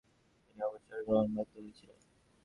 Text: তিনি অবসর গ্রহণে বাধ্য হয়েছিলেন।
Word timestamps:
তিনি 0.45 0.61
অবসর 0.67 0.99
গ্রহণে 1.05 1.33
বাধ্য 1.35 1.53
হয়েছিলেন। 1.55 1.99